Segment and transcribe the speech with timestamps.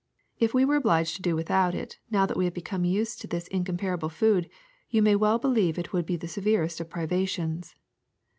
[0.39, 3.27] If we were obliged to do without it now that we have become used to
[3.27, 4.49] this in comparable food,
[4.89, 7.75] you may well believe it would be the severest of privations.